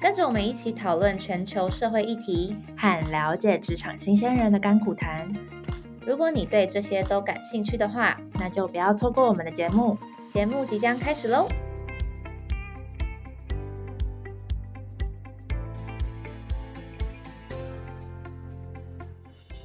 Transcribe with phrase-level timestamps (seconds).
[0.00, 2.56] 跟着我们一起讨论全球社会议题。
[2.74, 5.30] 和了解职场新鲜人的甘苦谈。
[6.06, 9.98] 如果你对这些都感兴趣的话，那就不要错过我们的节目。
[10.30, 11.46] 节目即将开始喽！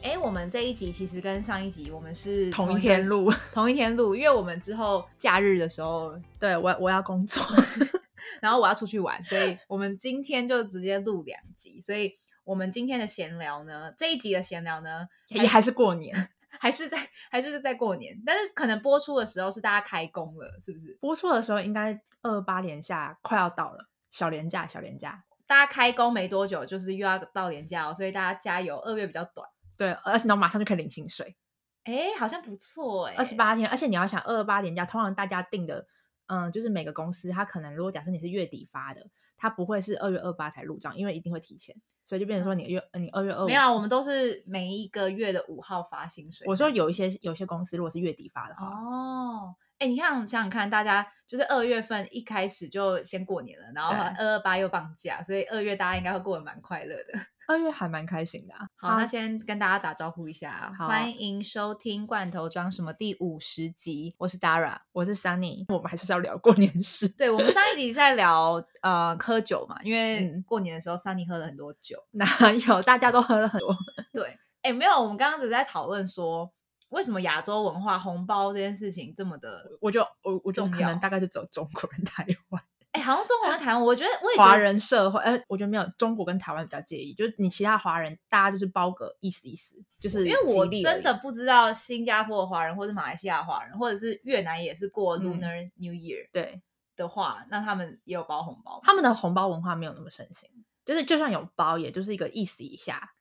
[0.03, 7.41] 哎，我们这一集其实跟上一集我们是同一个天录，同一天录，因为我们之后假日的时候，对我我要工作，
[8.45, 11.81] 然后我要出去玩，所以我们今天就直接录两集。
[11.81, 12.13] 所以
[12.43, 16.15] 我们今天的闲聊呢，这一集的闲聊呢，也还是过年。
[16.57, 16.97] 还是在
[17.29, 20.97] 还是在过年，但是可能播出的时候是大家开工了，是不是？
[21.01, 29.45] 播出的时候应该二八连假快要到了，小年假小年假，大家开工没多久，就是又要到年假哦，所以大家加油，二月比较短。
[29.75, 31.35] 对，而且呢马上就可以领薪水，
[31.83, 35.85] 哎，好像不错哎，二十八天，而且你要想二二八年假，通常大家定的，
[36.27, 41.75] 嗯，就是每个公司它可能如果假设你是月底发的，它不会是二月二八才入账，因为一定会提前。
[42.03, 46.45] 所以就变成说，你月你二月二没有，我们都是每一个月的五号发薪水。
[46.47, 57.19] 我说有一些有些公司如果是月底发的话，哦，哎，你看想想看，大家就是二月份一开始就先过年了，然后二二八又放假，所以二月大家应该会过得蛮快乐的。
[57.47, 58.55] 二月还蛮开心的。
[58.75, 67.07] 好，那先跟大家打招呼一下，欢迎收听《罐头装什么》第五十集，我是 Dara，我是 Sunny，我们还是要聊过年事。
[67.09, 72.25] 对，我们上一集在聊呃喝酒嘛，因为过年的时候 Sunny 喝了很多酒，哪
[72.67, 73.75] 有大家都喝了很多？
[74.11, 76.51] 对，哎，没有，我们刚刚只在讨论说，
[76.89, 82.63] 为什么亚洲文化红包这件事情这么的，我就我我就可能大概就走中国人台湾。
[82.95, 96.61] 哎，好像中国跟台湾，我觉得华人社会，哎，我觉得没有中国跟台湾比较介意，就是你其他华人，大家就是包个意思意思，就是因为我真的不知道新加坡的华人，或者马来西亚华人，或者是越南也是过 Lunar New Year 对
[96.95, 100.49] 的话，那他们也有包红包，他们的红包文化没有那么盛行，
[100.85, 103.11] 就是就算有包，也就是一个意思一下。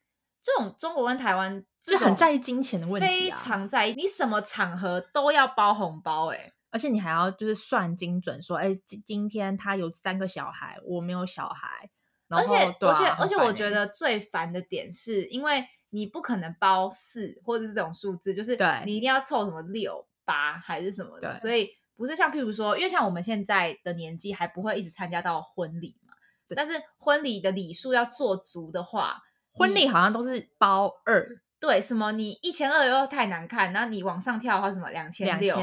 [0.41, 6.53] 这种中国跟台湾是很在意金钱的问题，非常在意，你什么场合都要包红包，哎。
[6.75, 11.89] 而且你还要就是算精准，说哎，今今天他有三个小孩，我没有小孩。
[12.29, 21.37] 而且而且而且，我觉得最烦的点是，因为你不可能包四或者是这种数字，就是你一定要凑什么六八还是什么的。
[21.37, 26.13] 所以不是像譬如说，因为像我们现在的年纪还不会一直参加到婚礼嘛。
[26.57, 31.41] 但是婚礼的礼数要做足的话，婚礼好像都是包二。
[31.61, 35.57] 对，什么你一千二又太难看，那你往上跳的话什么两千六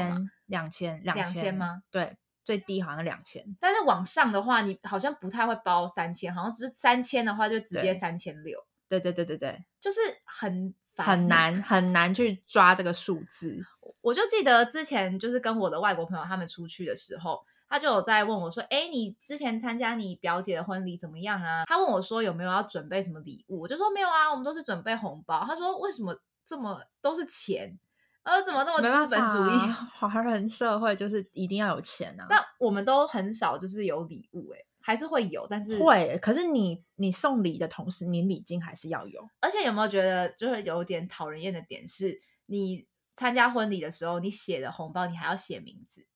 [0.52, 1.82] 两千两千吗？
[1.90, 3.56] 对，最低好像两千。
[3.58, 8.62] 但是往上的话，你好像不太会包三千，好像只是三千的话就直接三千六。
[8.86, 13.64] 对对对对对，就是很很难很难去抓这个数字。
[14.02, 25.42] 我就记得之前就是跟我的外国朋友他们出去的时候，他就有在问我说：“哎，你之前参加你表姐的婚礼怎么样啊？”他问我说有没有要准备什么礼物，我就说没有啊，我们都是准备红包。
[25.46, 26.14] 他说为什么
[26.44, 27.78] 这么都是钱？
[28.24, 29.72] 呃，怎么这么资本主义？
[29.98, 32.26] 华人社会就是一定要有钱啊。
[32.30, 36.16] 那我们都很少就是有礼物，哎，还是会有，但是会。
[36.22, 39.28] 可是你你送礼的同时，你礼金还是要有。
[39.40, 46.06] 而且有没有觉得就是有点讨人厌的点是，你参加婚礼的时候，你写的红包你还要写名字，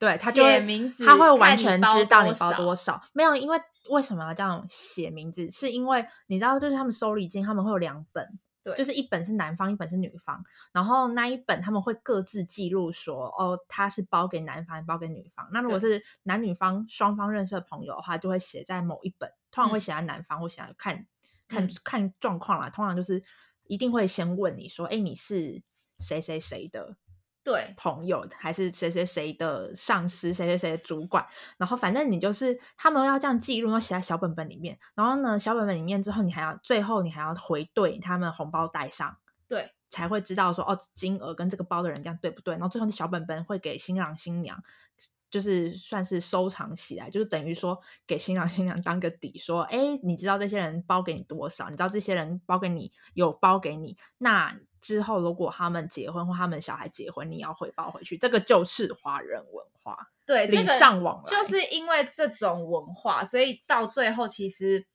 [0.00, 3.00] 对他写名字，他会完全知道你包多少。
[3.12, 3.56] 没有，因为
[3.90, 5.48] 为什么要这样写名字？
[5.48, 8.36] 是因为你知道，就是他们收礼金，他们会有两本。
[8.74, 15.48] 就是一本是男方，一本是女方，然后那一本他们会各自记录说，哦，他是包给男方，包给女方。
[15.52, 21.06] 那如果是男女方双方认识的朋友的话，就会写在某一本，通常会写在男方，或写在看
[21.46, 22.68] 看看状况啦。
[22.70, 23.22] 通常就是
[23.64, 25.62] 一定会先问你说，哎，你是
[25.98, 26.96] 谁谁谁的。
[27.46, 31.24] 对，朋友还是谁谁谁的上司，谁谁谁的主管，
[31.56, 34.76] 然后反正你就是他们要这样记录，要写在小本本里面。
[34.96, 39.16] 然后呢，小本本里面之后，你还要最后你还要回对他们红包带上，
[39.46, 42.54] 对，才会知道说哦，金额跟这个包的人这样对不对。
[42.54, 44.60] 然后最后那小本本会给新郎新娘，
[45.30, 51.70] 就是算是收藏起来，就是等于说给新郎新娘当个底，说哎，你知道这些人包给你多少？
[51.70, 54.58] 你知道这些人包给你有包给你那。
[54.86, 59.98] 之后，如果他们结婚或他们小孩结婚，你要回报回去，这个就是华人文化。
[60.24, 64.86] 对，礼尚往来，就是因为这种文化，所以到最后，其实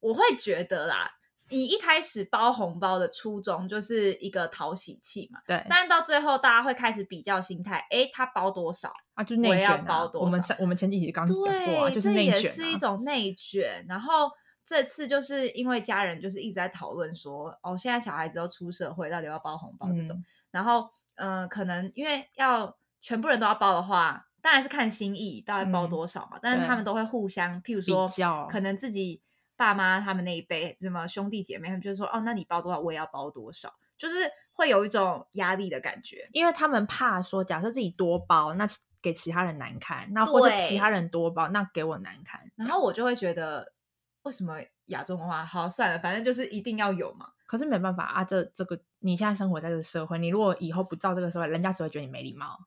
[0.00, 1.12] 我会觉得啦，
[1.48, 9.22] 你一开始包红包的初衷就是一个讨喜气嘛，对，但到最后大家会开始比较心态，哎，他包多少啊？
[9.22, 10.10] 就内卷啊！
[10.14, 13.84] 我们我们前几集刚讲过啊，就是内卷，也是一种内卷。
[13.88, 14.30] 然后
[14.66, 20.22] 这次就是因为家人就是一直在讨论说，哦，现在小孩子都出社会，到底要包红包这种。
[20.50, 26.38] 然后，嗯，可能因为要全部人都要包的话，当然是看心意，大概包多少嘛。
[26.42, 28.08] 但是他们都会互相，譬如说，
[28.50, 29.22] 可能自己。
[29.58, 38.66] 爸妈他们那一辈，什么兄弟姐妹，他们就是说，哦，那你包多少，我也要包多少，就是会有一种压力的感觉，因为他们怕说，假设自己多包，那
[39.00, 43.72] 给其他人难看，那或者其他人多包，那给我难看，然后我就会觉得，
[44.26, 47.30] 为什么亚洲文化好算了，反正就是一定要有嘛。
[47.46, 52.58] 可是没办法啊，这这个你现在生活在这个社会，你如果以后不照这个社会，人家只会觉得你没礼貌。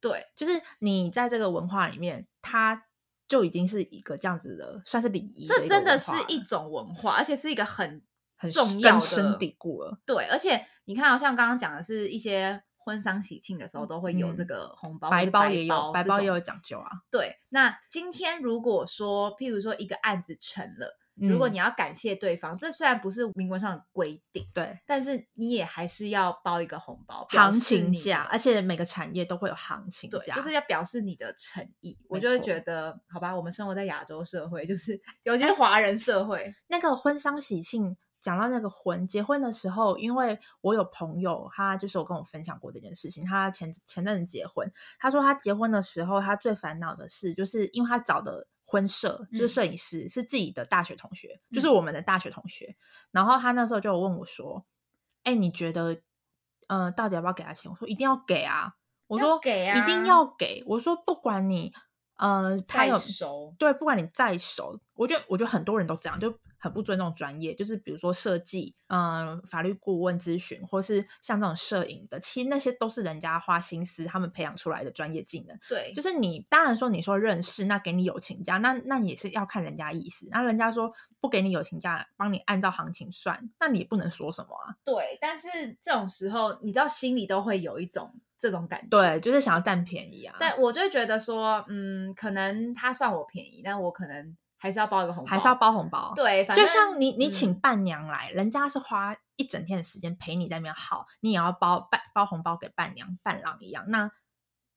[0.00, 2.84] 对，就是你在这个文化里面，它。
[3.28, 5.48] 就已经是一个这样子的，算是礼仪。
[5.48, 8.00] 这真的是一种文化，而且是一个很
[8.36, 9.98] 很重要的深蒂固了。
[10.06, 16.88] 对，而且你看，好像刚刚讲的是一些婚丧喜庆的时候都会有这个红包，白包也有，白包也有讲究啊。
[17.10, 20.96] 对，那今天如果说，譬如说一个案子成了。
[21.18, 31.98] 如果你要感谢对方，这虽然不是明文上的规定，对，但是你也还是要包一个红包，行情价，而且每个产业都会有行情价，就是要表示你的诚意。
[32.08, 48.46] 我就会觉得，好吧，我们生活在亚洲社会，就是尤其是华人社会， 那个婚丧喜庆，讲到那个婚结婚的时候，因为我有朋友，他就是有跟我分享过这件事情，他前前阵子结婚，他说他结婚的时候，他最烦恼的事，就是因为他找的。
[48.66, 52.76] 婚摄就是摄影师，是自己的大学同学，就是我们的大学同学。
[53.12, 54.66] 然后他那时候就问我说
[55.22, 56.02] ：“哎，你觉得，
[56.66, 58.74] 嗯，到底要不要给他钱？”我说：“一定要给啊！”
[59.06, 61.72] 我说：“给啊，一定要给。”我说：“不管你，
[62.16, 66.36] 呃，他有熟，对，不管你再熟，我觉得，我觉得很多人都这样，就。”
[66.66, 75.56] 很不尊重专业，就是比如说设计，嗯，法律顾问咨询，或是像这种摄影的，其实那些都是人家花心思，他们培养出来的专业技能。
[75.68, 80.26] 对，就是你当然说你说认识，那给你友情价，那那也是要看人家意思。
[80.32, 84.74] 那人家说不给你友情价，帮你按照行情算，那你也不能说什么啊。
[84.84, 90.36] 对，但是这种时候，你知道心里都会有一种这种感觉，对，就是想要占便宜啊。
[90.40, 94.36] 但我就会觉得说，嗯，可能他算我便宜，但我可能。
[94.58, 96.12] 还是要包一个红包，还是要包红包。
[96.16, 103.84] 对，就像你你请伴娘来，人家是花一整天的时间陪你在那边耗，你也要包伴包红包给伴娘伴郎一样。
[103.88, 104.10] 那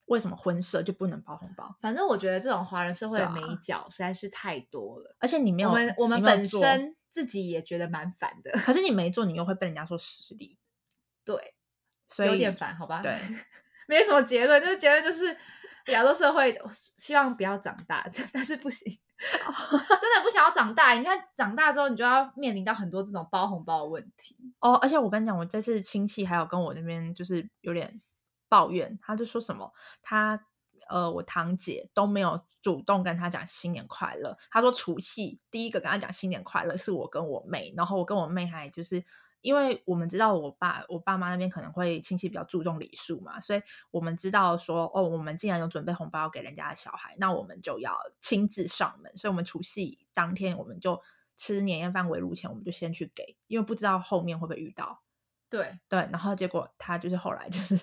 [0.05, 1.75] 为什么婚社就不能包红包？
[1.81, 8.51] 反正我觉得这种华人社会的美角实在是太多了，而且你没有，我们我们本身自己也觉得蛮烦的。
[8.59, 10.57] 可是你 没做，你又会被人家说失礼。
[11.23, 11.53] 对，
[12.07, 13.01] 所以有点烦，好吧？
[13.03, 13.15] 对，
[13.87, 15.37] 没什么结论，就是结论就是
[15.87, 16.57] 亚洲社会
[16.97, 18.99] 希望不要长大，但是不行。
[19.19, 24.75] 真的不想要长大，你看长大之后，你就要面临到很多这种包红包的问题哦。
[24.75, 28.01] 而且我跟你讲，我这次亲戚还有跟我那边就是有点
[28.47, 30.39] 抱怨，他就说什么，他
[30.87, 34.37] 呃，我堂姐都没有主动跟他讲新年快乐。
[34.49, 39.03] 他说除夕第一个跟他讲新年快乐是我跟我妹，然后我跟我妹还就是。
[39.41, 49.15] 因为我们知道我爸我爸妈那边可能会亲戚比较注重礼数嘛，所以我们知道说哦，我们既然有准备红包给人家的小孩，那我们就要亲自上门。
[49.17, 51.01] 所以，我们除夕当天我们就
[51.37, 55.01] 吃年夜饭围炉前，我们就先去给，因为不知道后面会不会遇到。
[55.49, 57.79] 对对，然后结果他就是后来就是。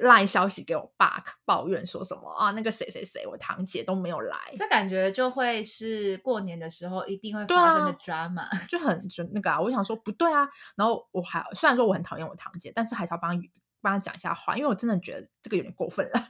[0.00, 2.50] 赖消息给我爸抱怨说什么啊？
[2.52, 9.60] 那个谁谁谁，我堂姐都没有来，这感觉就会是过年的时候一定会发生的 drama， 就很就那个啊。
[9.60, 13.40] 我想说不对啊，然后我还虽然说我很讨厌我堂姐，但是还是要帮
[13.80, 16.28] 帮她讲一下话，因为我真的觉得这个有点过分了。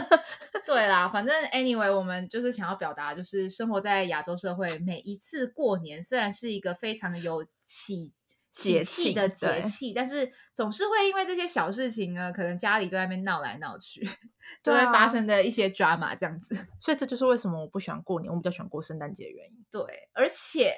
[0.64, 8.12] 对啦，反正 anyway，我们就是想要表达，就是生活在亚洲社会，每一次过年虽然是一个非常有喜。
[8.56, 14.00] 节气的节气，但是总是会因为这些小事情呢，可能家里都在那边闹来闹去，
[14.64, 16.54] 就会发生的一些 drama 这样子。
[16.80, 19.64] 所以这就是为什么我不喜欢过年，我比较喜欢过圣诞节的原因。
[19.70, 20.74] 对，而且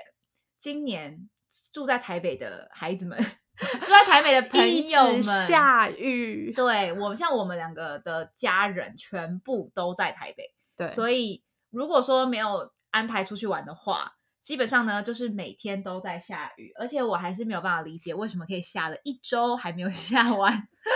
[0.59, 1.31] 今年
[1.73, 3.17] 住在台北的孩子们，
[3.57, 6.53] 住在台北的朋友们，下雨。
[6.53, 14.17] 对我们像我们两个的家人全部都在台北，对，所以如果说没有安排出去玩的话。
[14.49, 20.51] 基本上呢，就是每天都在下雨，而且我还是没有办法理解为什么可以下了一周还没有 下完。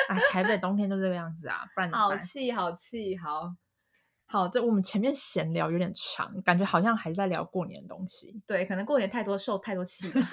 [0.08, 3.54] 啊，台北冬天就这个样子啊，不然好气，好气，好
[4.24, 4.48] 好。
[4.48, 8.42] 这我们前面闲聊有点长，感觉好像还在聊过年的东西。
[8.46, 10.26] 对，可能过年太多受太多气了，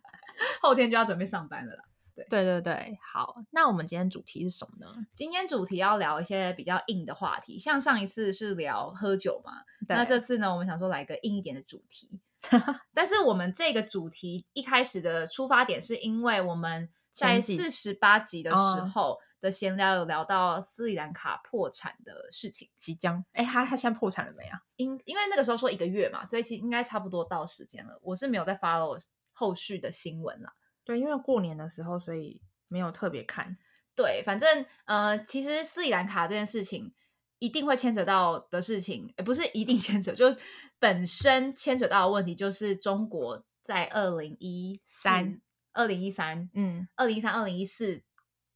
[0.62, 1.84] 后天就要准备上班了啦。
[2.14, 2.98] 对，对，对，对。
[3.12, 4.94] 好，那我们今天主题是什么呢？
[5.14, 9.52] 今天主题要聊一些比较硬的话题，像上一次是聊喝酒嘛，
[9.86, 12.21] 那这次呢，我们想说来个硬一点的主题。
[12.92, 24.60] 但是我们这个主题一开始的出发点是因为我们在四十八集的时候的闲聊有聊到斯里兰卡破产的事情，即将哎，他他现在破产了没啊？
[24.76, 27.98] 因因为那个时候说一个月嘛，所以其实应该差不多到时间了。
[28.02, 28.98] 我是没有在 follow
[29.32, 30.54] 后续的新闻了。
[30.84, 33.56] 对，因为过年的时候，所以没有特别看。
[33.94, 36.94] 对，反正呃，其实斯里兰卡这件事情
[37.38, 40.34] 一定会牵扯到的事情，也不是一定牵扯，就
[40.82, 45.40] 本身牵扯到的问题，就是中国在二零一三、
[45.72, 48.02] 二零一三、嗯，二零一三、二零一四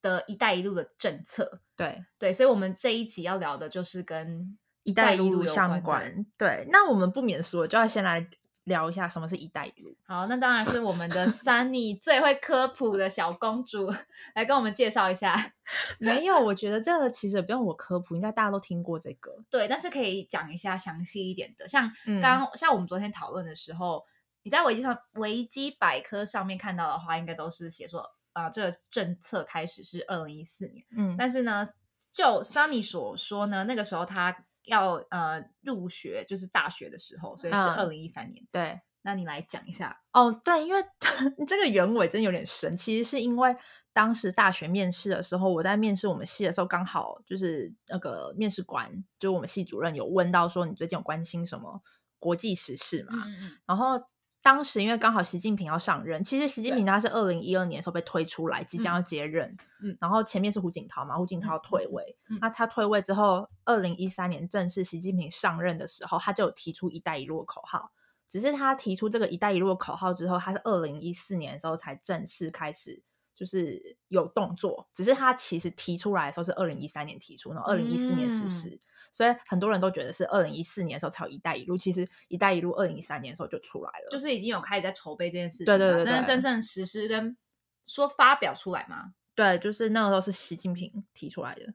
[0.01, 1.61] 的一带一路的政策。
[1.77, 6.25] 对对，所以我们这一集要聊的就是跟一带一路相关。
[6.37, 8.29] 对，那我们不免说，就要先来。
[8.67, 9.95] 聊一下什么是一带一路？
[10.05, 13.89] 好，那当然是我们的 Sunny 最会科普的小公主
[14.35, 15.53] 来跟我们介绍一下。
[15.99, 19.31] 没有，我觉得这个其实不用我科普，应该大家都听过这个。
[19.49, 21.89] 对，但是可以讲一下详细一点的，像
[22.21, 24.03] 刚像我们昨天讨论的时候，
[24.43, 30.85] 你在维基上维基百科上面看到的话，应该都是写说，啊，这个政策开始是二零一四年。
[30.97, 31.65] 嗯，但是呢，
[32.11, 34.43] 就 Sunny 所说呢，那个时候他。
[34.67, 38.45] 要呃入学就是大学的时候，所以是二零一三年。
[38.51, 40.31] 对，那你来讲一下哦。
[40.31, 40.81] 对，因为
[41.47, 42.77] 这个原委真有点神。
[42.77, 43.55] 其实是因为
[43.91, 51.81] 当时大学面试的时候，我在面试我们系的时候，刚好就是那个面试官，就我们系主任有问到说，你最近有关心什么
[52.19, 53.13] 国际时事嘛？
[53.25, 53.51] 嗯嗯。
[53.65, 54.01] 然后。
[54.47, 59.57] 当时因为刚好习近平要上任，其实习近平他是二零一二年的时候被推出来，即将要接任。
[59.81, 62.15] 嗯，然后前面是胡锦涛嘛，胡锦涛退位。
[62.39, 67.91] 那他退位之后，二零一三年正式习近平上任的时候，他就有提出“一带一路”的口号。
[68.29, 73.03] 只是他提出这个“一带一路”的口号之后，他是二零一四年的时候才正式开始
[73.35, 74.87] 就是有动作。
[74.93, 78.79] 只是他其实提出来的时候是二零一三年提出，然后二零一四年实施。
[79.17, 87.35] 所以很多人都觉得是二零一四年的时候才有“一带一路”，其实“一带一路”二零一三年的时候就出来了，就是已经有开始在筹备这件事情，对对对，真真正实施跟
[87.83, 89.13] 说发表出来吗？
[89.33, 91.73] 对，就是那个时候是习近平提出来的，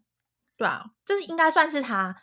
[0.56, 2.22] 对啊，这是应该算是他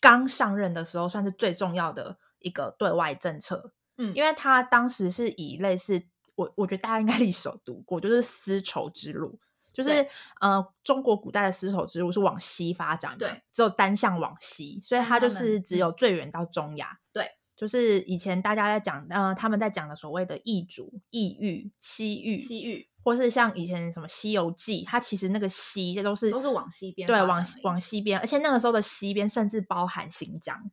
[0.00, 6.02] 刚上任的时候算是最重要的一个对外政策，嗯，因为他当时是以类似
[6.36, 9.38] 我我觉得大家应该历史有读过，就是丝绸之路。
[9.74, 10.06] 就是
[10.40, 17.00] 呃，中国古代的丝绸之路是往西发展的，只有单向往西，所以它就是只有最远到中亚。
[17.12, 30.70] 对，就是以前大家在讲，呃，他们在讲的所谓的异族、异域、西域、西域，或是像以前什么《西游记》，它其实那个西这都是都是往西边，对，往往西边，而且那个时候的西边甚至包含新疆，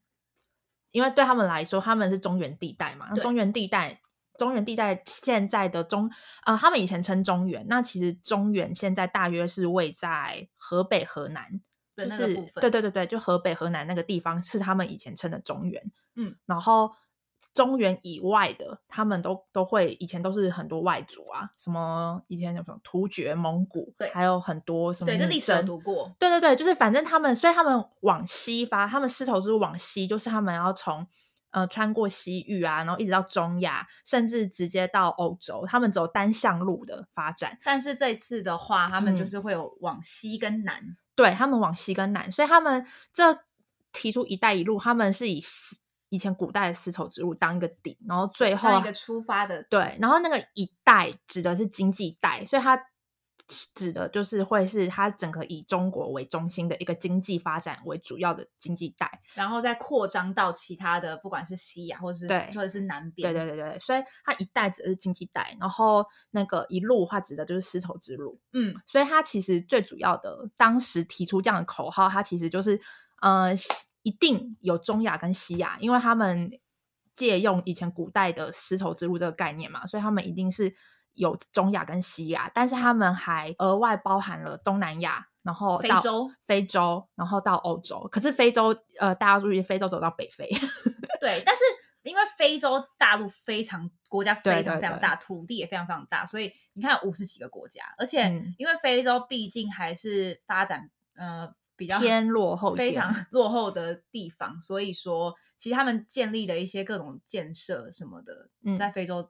[0.91, 3.99] 因为对他们来说，他们是中原地带嘛，中原地带。
[4.41, 6.09] 中原地带现在的中，
[6.47, 11.61] 呃，他们以前称中原，那其实中原现在大约是位在河北、河南，
[11.95, 15.79] 就是对对对对，就河北、河南那个地方是他们以前称的中原。
[16.15, 16.91] 嗯，然后
[17.53, 26.11] 中原以外的，他们都都会以前都是很多外族啊，什么以前什么突厥、蒙古，对，还有很多什么，对，这历史有读过。
[26.17, 31.05] 对对对，就是反正他们，所以他们往西发，他们丝绸之路往西，就是他们要从。
[31.51, 37.57] 呃，穿过西域啊，然后一直到中亚，甚至直接到欧洲，他们走单向路的发展。
[37.63, 43.37] 但是这次的话，他们就是会有往西跟南，对他们往西跟南，所以他们这
[43.91, 45.43] 提出“一带一路”，他们是以
[46.09, 52.81] 以前古代的丝绸之路当一个底，然后最后一个出发的对，然后那个“一带”指的是经济带，所以它。
[53.75, 63.33] 指的就是会是它整个以中国为中心的一个经济发展为主要的经济带，然后再扩张到其他的，不管是西亚或者是或者是南边。
[63.33, 68.39] 对对对对，所以它一带指的是经济带，然后那个一路话指的就是丝绸之路。
[68.53, 72.79] 嗯，所以它其实最主要的，当时提出这样的口号，它其实就是
[73.21, 73.53] 呃，
[74.01, 76.51] 一定有中亚跟西亚，因为他们
[77.13, 80.75] 借用以前古代的丝绸之路这个概念嘛，所以他们一定是。
[81.13, 88.07] 有中亚跟西亚，但是他们还额外包含了东南亚，然后非洲、非洲，然后到欧洲。
[88.11, 90.49] 可是非洲，呃，大家注意，非洲走到北非。
[91.19, 91.61] 对，但是
[92.03, 98.23] 因为非洲大陆非常国家非常非常大，土地也非常非常大，所以你看五十几个国家，而且
[98.57, 108.49] 因为非洲毕竟还是发展呃比较偏落后、非 常落后的地方，所以说其实他们建立的一些各种建设什么的，
[108.79, 109.29] 在非洲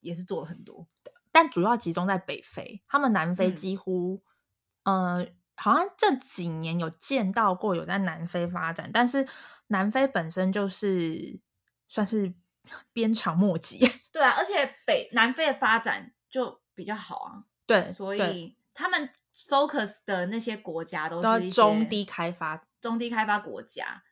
[0.00, 0.86] 也是做了很多。
[1.32, 4.22] 但主要集中在北非，他们南非几乎，
[4.84, 9.26] 呃，好像这几年有见到过有在南非发展，但是
[9.68, 11.40] 南非本身就是
[11.88, 12.34] 算是
[12.92, 13.78] 鞭长莫及。
[14.12, 17.44] 对啊，而且北南非的发展就比较好啊。
[17.66, 24.02] 对，所以他们 focus 的那些国家都是中低开发、中低开发国家。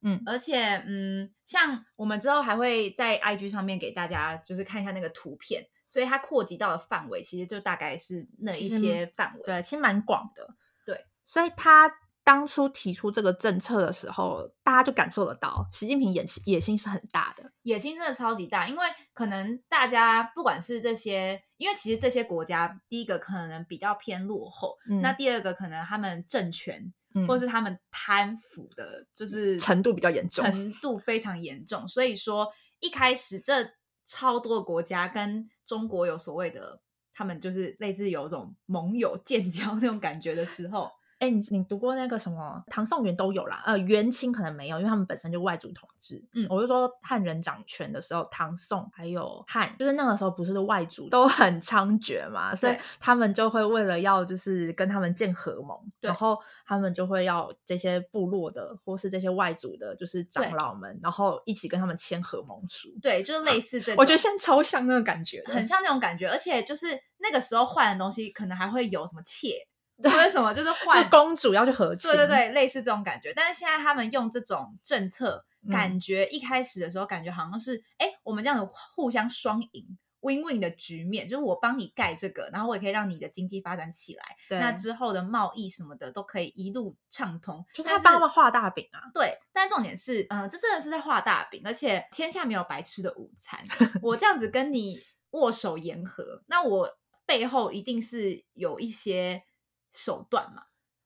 [0.00, 9.42] 嗯而且嗯，像我们之后还会在 IG 上面给大家就是看一下那个图片，所以它扩及到的范围其实就大概是那一些范围。
[9.44, 10.46] 对，其实蛮广的。
[10.84, 11.90] 对，所以他
[12.22, 17.50] 当初提出这个政策的时候，大家就感受得到，习近平野心野心是很大的。
[17.62, 31.88] 野心真的超级大，因为可能大家不管是这些，因为其实这些国家，第一个可能比较偏落后，嗯那第二个可能他们政权、嗯或是他们贪腐的，就是程度比较严重程度非常严重。
[31.88, 33.64] 所以说一开始这
[34.08, 36.80] 超多国家跟中国有所谓的，
[37.14, 46.24] 他们就是类似有种盟友建交那种感觉的时候，哎、你你读过那个什么唐宋元都有啦，呃，元清可能没有，因为他们本身就外族统治。
[46.32, 62.88] 嗯我就说汉人掌权的时候，唐宋还有汉，就是那个时候不是外族都很猖獗嘛，所以他们就会为了要就是跟他们建合盟，然后他们就会要这些部落的或是这些外族的，就是长老们，然后一起跟他们签合盟书。
[63.02, 63.96] 对，就是类似这种。
[63.98, 66.86] 我觉得现在超像那个感觉，很像那种感觉，而且就是
[67.18, 69.66] 那个时候换的东西，可能还会有什么妾
[70.04, 73.32] 或者什么，就是换就公主要去和亲，对对对，类似这种感觉。
[73.34, 79.98] 但是现在他们用这种政策，嗯感觉一开始的时候，感觉好像是哎，诶我们这样子互相双赢。
[80.20, 87.64] win-win 的局面，就是我帮你盖这个，然后我也可以让你的经济发展起来，对那之后的贸易什么的都可以一路畅通。
[87.72, 88.98] 就是他帮他们画大饼啊。
[89.14, 93.64] 对，但重点是，嗯、这真的是在画大饼，而且天下没有白吃的午餐。
[94.02, 95.00] 我这样子跟你
[95.30, 96.90] 握手言和，那我
[97.24, 99.44] 背后一定是有一些
[99.92, 100.64] 手段嘛。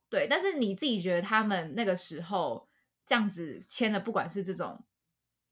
[0.09, 2.69] 对，但是你自己觉得他们那个时候
[3.07, 4.85] 这样子签了，不管是这种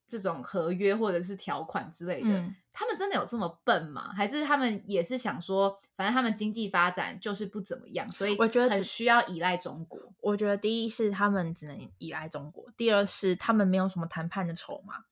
[0.07, 4.13] 这种合约或者是条款之类的，嗯他们真的有这么笨吗？
[4.15, 9.99] 还是他们也是想说，反正他们经济发展就是不怎么样，所以我觉得只很需要依赖中国。
[10.21, 15.05] 我觉得第一是他们只能依赖中国，第二是他们没有什么谈判的筹码。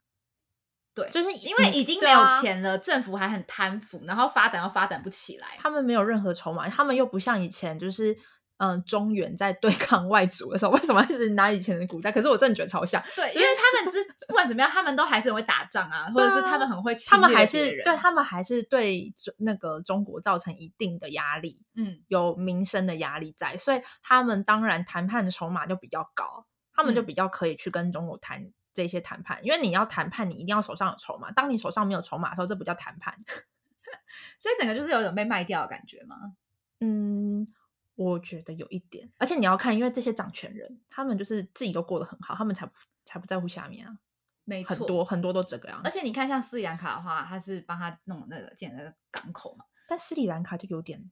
[0.98, 5.48] 对，就是因为已经没有钱了，政府还很贪腐，然后发展又发展不起来。
[5.58, 8.12] 他们没有任何筹码，他们又不像以前，就是
[8.56, 12.10] 嗯、呃中原在对抗外族的时候，为什么一直拿以前的古代？
[12.10, 33.18] 可是我真的觉得超像，对，因为他们之不管怎么样，他们都还是很会打仗啊，或者是他们很会侵他们还是对他们还是对中那个中国造成一定的压力，嗯，有民生的压力在，所以他们当然谈判的筹码就比较高，他们就嗯比较可以去跟中国谈这些谈判，因为你要谈判，你一定要手上有筹码，当你手上没有筹码的时候，这不叫谈判。
[34.38, 36.36] 所以整个就是有种被卖掉的感觉吗。
[36.78, 37.52] 嗯，
[37.96, 42.72] 我觉得有一点，而且你要看，因为这些掌权人，他们就是自己都过得很好，他们才不
[43.04, 43.98] 才不在乎下面啊，
[44.44, 45.82] 没错，很多很多都这个样子。
[45.84, 51.10] 而且你看，像斯里兰卡的话，他是帮他弄那个建那个港口嘛，但斯里兰卡就有点，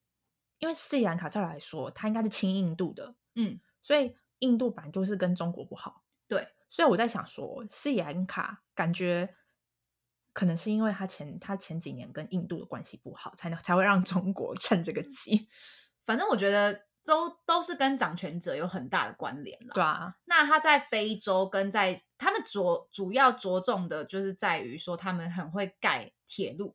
[0.58, 6.04] 因为斯里兰卡照来说，它应该是亲印度的，嗯，所以印度本来就是跟中国不好。
[6.28, 9.34] 对，所以我在想说，斯里兰卡感觉
[10.34, 15.48] 可能是因为他前他前几年跟印度的关系不好，才能才会让中国趁这个机。
[16.04, 19.72] 反正我觉得都都是跟掌权者有很大的关联了。
[19.72, 26.74] 对啊，那他在非洲跟在他们着主要着重的就是在于说他们很会盖铁路。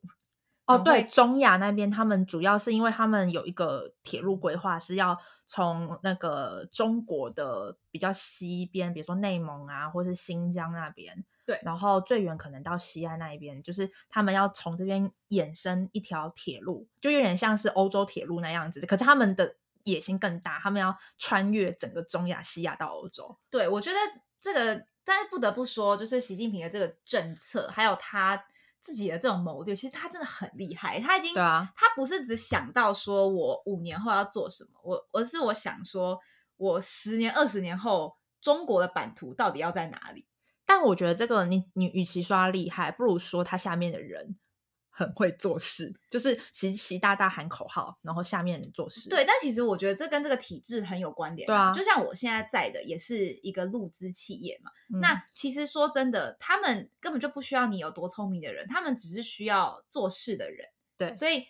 [0.72, 23.36] 哦，很对，中亚那边他们主要是因为他们有一个铁路规划是要从那个中国的比较西边，比如说内蒙啊，或是新疆那边，对然后最远可能到西安那一边，就是他们要从这边衍生一条铁路，就有点像是欧洲铁路那样子，可是他们的野心更大，他们要穿越整个中亚、西亚到欧洲。
[23.50, 23.98] 对，我觉得
[24.40, 28.44] 这个，但是不得不说，就是习近平的这个政策，还有他
[28.82, 31.00] 自己的这种谋略，其实他真的很厉害。
[31.00, 36.18] 他已经，对啊，他不是只想到说我五年后要做什么，我而是我想说，
[36.56, 40.26] 我十年、二十年后中国的版图到底要在哪里？
[40.66, 44.36] 但我觉得这个你你与其说他厉害，不如说他下面的人
[44.94, 49.08] 很会做事，就是习习大大喊口号，然后下面人做事。
[49.08, 54.70] 对，但其实我觉得这跟这个体制很有关联、对啊就像我现在在的也是一个陆资企业嘛。
[54.94, 60.68] 嗯，那其实说真的，他们根本就不需要你有多聪明的人，他们只是需要做事的人。
[60.98, 61.46] 对所以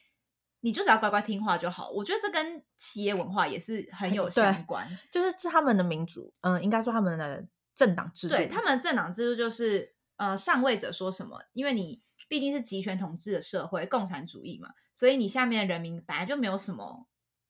[0.61, 1.90] 你就只要乖乖听话就好。
[1.90, 4.88] 我觉得这跟企业文化也是很有相关。
[5.11, 12.00] 就是是他们的民主，嗯，应该说他们的政党制度，对他们政党制度就是呃上位者说什么，因为你
[12.33, 17.07] 毕竟是集权统治的社会，共产主义嘛，所以你下面的人民本来就没有什么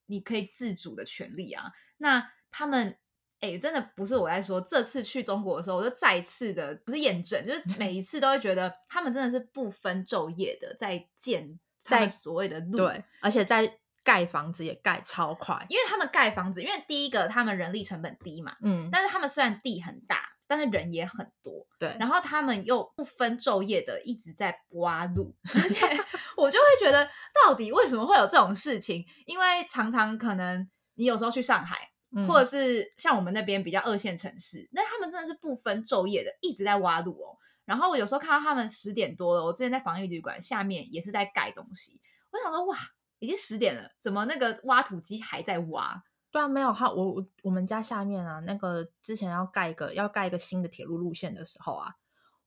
[0.07, 1.71] 你可以自主的权利啊。
[1.99, 2.97] 那他们
[3.39, 25.85] 哎，真的不是我在说，这次去中国的时候，我就再次的不是验证，就是 每一次都会觉得他们真的是不分昼夜的在建在所谓的路，对，而且在盖房子也盖超快，因为他们盖房子，因为第一个他们人力成本低嘛，嗯，但是他们虽然地很大，但是人也很多，对，然后他们又不分昼夜的一直在挖路，而且
[26.37, 27.09] 我就会觉得，
[27.43, 29.05] 到底为什么会有这种事情？
[29.25, 31.89] 因为常常可能你有时候去上海，
[32.27, 37.37] 或者是像我们那边比较二线城市，那他们真的是不分昼夜的一直在挖路哦。
[37.65, 42.01] 然后我有时候看到他们十点多了，我之前在防疫旅馆下面也是在盖东西，
[42.31, 42.77] 我想说哇，
[43.19, 46.03] 已经十点了，怎么那个挖土机还在挖？
[46.33, 51.95] 对啊，没有他，我我我们家下面啊，那个之前要盖一个要盖一个新的铁路路线的时候啊，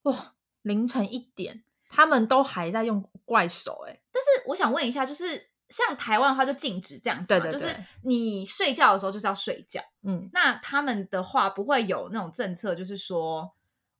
[0.02, 4.00] 哇，凌晨一点，他们都还在用怪手哎。
[4.10, 13.52] 但是我想问一下，就是像台湾的话就禁止这样子，对对，就是你睡觉的时候就是要睡觉，嗯，那他们的话不会有那种政策，就是说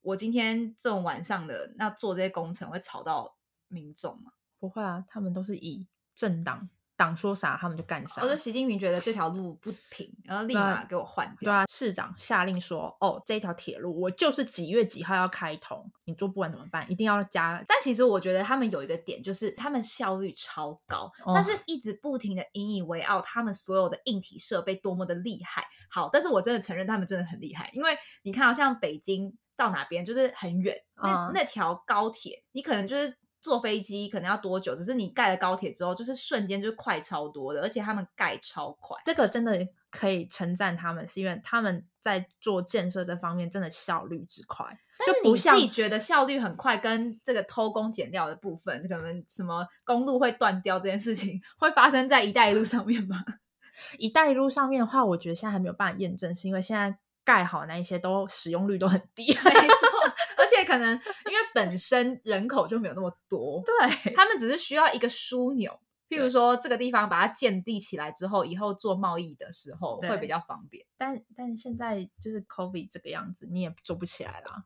[0.03, 3.37] 我今天这种晚上的那做这些工程会吵到
[3.68, 4.33] 民众吗？
[4.59, 6.68] 不会啊，他们都是以政党。
[6.96, 8.22] 党说啥，他们就干啥。
[8.22, 11.50] 我说习近平觉得这条路不平，然后立马给我换掉。
[11.50, 16.90] 对啊，市长下令说：“哦，这条铁路我就是几月几号要开通，你做不完怎么办？
[16.90, 25.66] 一定要加。”但其实我觉得他们有一个点，就是他们效率超高，但是一直不停的引以为傲，他们所有的硬体设备多么的厉害。
[25.90, 33.16] 好，但是我真的承认他们真的很厉害，因为你看，像北京到哪边就是很远，那那条高铁，你可能就是。
[33.46, 34.74] 坐飞机可能要多久？
[34.74, 39.00] 只是你盖了高铁之后，就是瞬间就快超多的，而且他们盖超快。
[39.04, 44.66] 这个真的可以称赞他们，是因为他们在做建设这方面真的效率之快。
[45.06, 53.24] 就不像你自己觉得效率很快，跟这个偷工减料的部分，可能什么公路会断掉这件事情，会发生在“一带一路”上面吗
[53.96, 59.26] ？“一带一路”上面的话，我觉得现在还没有办法验证，是因为现在盖好那一些都使用率都很低。
[59.26, 60.15] 没错。
[60.37, 70.87] 而且可能因为本身人口就没有那么多，对他们只是需要一个枢纽，譬如说这个地方把它建立起来之后，以后做贸易的时候会比较方便。
[70.96, 74.64] 但但现在就是 COVID 这个样子，你也做不起来啦。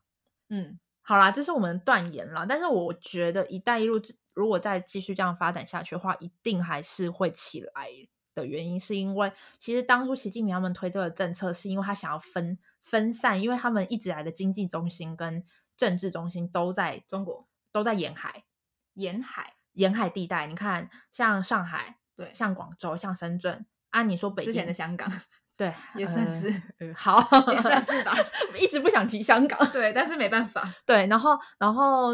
[0.49, 2.45] 嗯，好啦，这是我们断言啦。
[2.47, 3.99] 但是我觉得“一带一路”
[4.33, 7.89] 如果再继续这样发展下去的话，一定还是会起来
[8.33, 15.43] 的原因，是因为其实当初习近平他们推这个政策，是因为他想要分分散，因为他们一直来的经济中心跟
[15.81, 18.43] 政治中心都在中国，都在沿海，
[18.93, 20.45] 沿海，沿海地带。
[20.45, 23.65] 你看，像上海，对，像广州，像深圳。
[23.89, 25.11] 按你说，北京的香港，
[25.57, 26.53] 对，也算是
[26.95, 27.17] 好，
[27.51, 28.13] 也算是吧。
[28.61, 30.71] 一直不想提香港，对，但是没办法。
[30.85, 32.11] 对，然后，然后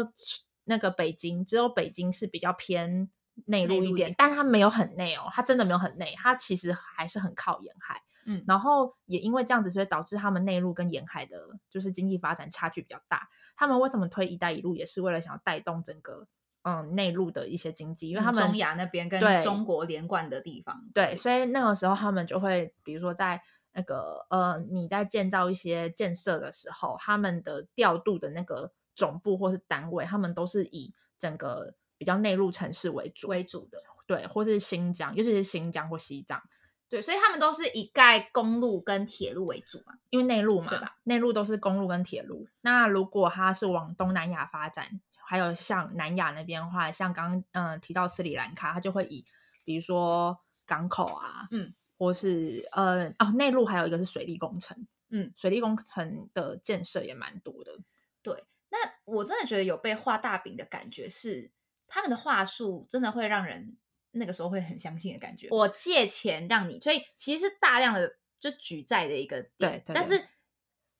[0.64, 3.10] 那个北京，只有北京是比较偏
[3.44, 8.00] 内陆一点，但它没有很内哦，它真的没有很内，它其实还是很靠沿海。
[8.30, 13.30] 嗯，然后也因为这样子，所以导致他们内陆跟沿海的，就是经济发展差距比较大。
[13.56, 16.28] 他们为什么推“一带一路”，也是为了想要带动整个
[16.60, 20.84] 嗯内陆的一些经济，因为他们中亚那边跟中国连贯的地方。
[20.92, 23.40] 对，所以那个时候他们就会，比如说在
[23.72, 36.42] 那个呃你在建造一些建设的时候，他们的调度的那个总部或是单位，他们都是以整个比较内陆城市为主为主的，对，或是新疆，尤其是新疆或西藏。
[36.88, 40.96] 对，所以他们都是以盖公路跟铁路为主嘛，因为内陆嘛，对吧？
[41.04, 42.48] 内陆都是公路跟铁路。
[42.62, 49.26] 那如果它是往东南亚发展，还有像南亚那边的话，像刚嗯提到斯里兰卡，它就会以
[49.64, 57.78] 比如说港口啊，嗯，或是呃哦内陆还有一个是水利工程，嗯，水利工程的建设也蛮多的。
[58.22, 61.50] 对，那我真的觉得有被画大饼的感觉，是
[61.86, 63.76] 他们的话术真的会让人。
[64.12, 65.48] 那个时候会很相信的感觉。
[65.50, 69.82] 我借钱让你，所以其实是大量的就举债的一个对。
[69.86, 70.22] 但是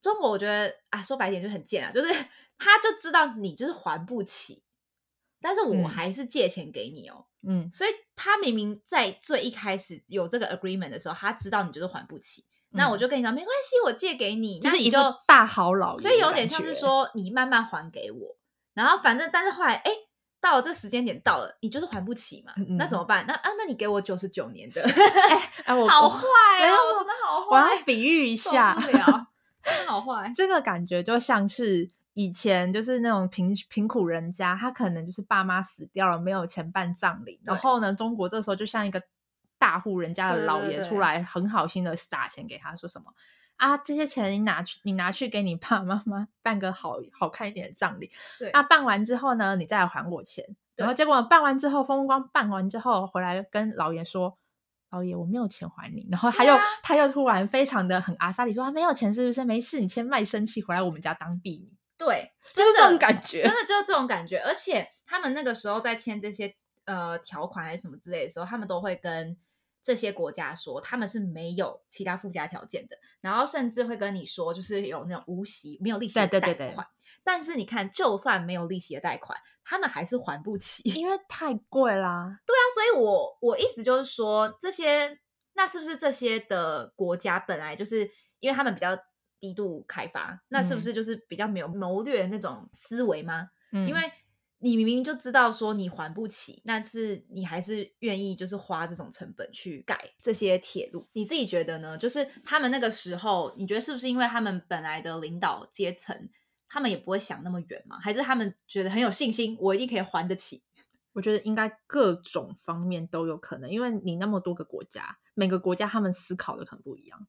[0.01, 2.09] 中国我觉得啊，说白点就很贱啊，就是
[2.59, 4.63] 他就知道你就是还不起，
[5.41, 7.27] 但是我还是借钱给你哦。
[7.43, 18.37] 嗯，所以他明明在最一开始有这个 agreement 的时候，他知道你就是还不起，那我就跟你讲没关系，我借给你，就是一个大好老所以有点像是说你慢慢还给我，
[18.75, 19.93] 然后反正但是后来哎。
[20.41, 22.53] 到了这时间点到了，你就是还不起嘛？
[22.79, 23.25] 那怎么办？
[23.27, 24.83] 那啊，那你给我九十九年的，
[25.65, 26.21] 哎， 我好坏
[26.67, 26.73] 啊！
[26.73, 27.47] 我真的好坏。
[27.51, 30.33] 我要比喻一下， 真的好坏。
[30.37, 39.03] 这个感觉就像是以前就是那种贫贫苦人家，他可能就是爸妈死掉了，没有钱办葬礼，然后呢，中国这时候就像一个
[39.59, 43.13] 大户人家的老爷出来，很好心的撒钱给他，说什么？
[43.59, 48.11] 啊，这些钱你拿去，你拿去给你爸爸妈妈办个好好看一点的葬礼。
[48.39, 50.45] 对，那办完之后呢，你再来还我钱。
[50.75, 54.39] 然后结果办完之后，风光办完之后回来跟老爷说
[54.91, 59.45] ：“老爷，我没有钱还你。”然后他又他又突然非常的很阿萨里说：“没有钱是不是？
[59.45, 64.39] 没事，你先卖身契回来我们家当婢女。”对，就是这种感觉，真的就是这种感觉。
[64.39, 69.37] 而且他们那个时候在签这些呃条款还是什么之类的时候，他们都会跟
[69.83, 76.57] 这些国家说他们是没有其他附加条件的，然后甚至会跟你说，就是有那种无息、没有利息的对贷款。
[76.57, 76.85] 对对对
[77.25, 80.89] 但是你看，就算没有利息的贷款，他们还是还不起。
[80.91, 82.39] 因为太贵啦。
[82.47, 85.19] 对啊，所以我我意思就是说，这些
[85.55, 88.11] 那是不是这些的国家本来就是
[88.41, 88.97] 因为他们比较
[89.39, 93.51] 低度开发，那是不嗯是就是比较没有谋略的那种思维吗？
[93.73, 94.01] 嗯因为
[94.61, 101.97] 你明明就知道说你还不起，但是你还是愿意就是花这种成本去盖这些铁路，你自己觉得呢？
[101.97, 106.29] 就是他们那个时候，你觉得是不是因为他们本来的领导阶层，
[106.69, 107.99] 他们也不会想那么远嘛？
[108.01, 110.63] 还是他们觉得很有信心，我一定可以还得起？
[111.13, 117.27] 我觉得应该各种方面都有可能，因为你那么多个国家，每个国家他们思考的可能不一样。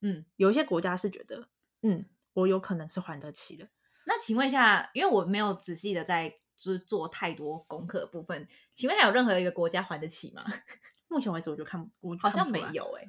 [0.00, 1.48] 嗯，有一些国家是觉得，
[1.82, 3.68] 嗯，我有可能是还得起的。
[4.06, 10.44] 那请问一下，因为我没有仔细的在就是做太多功课的部分，请问还有任何一个国家还得起吗？
[11.08, 13.06] 目前为止，我就看我好像没有哎、